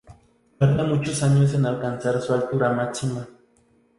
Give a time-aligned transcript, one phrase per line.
[0.57, 3.27] Tarda muchos años en alcanzar su altura máxima.